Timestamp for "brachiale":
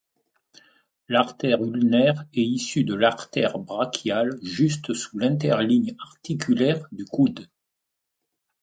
3.59-4.39